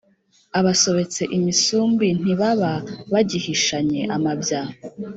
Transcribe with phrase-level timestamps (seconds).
[0.59, 2.73] Abasobetse imisumbi ntibaba
[3.11, 4.61] bagihishanye amabya.